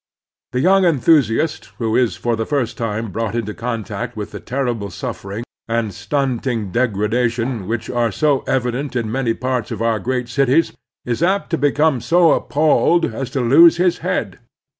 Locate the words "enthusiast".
0.83-1.65